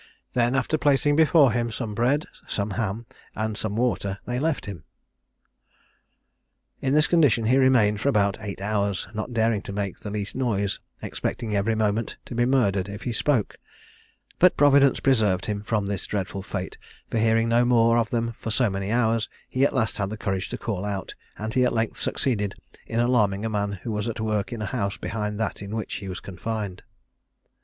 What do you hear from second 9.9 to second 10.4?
the least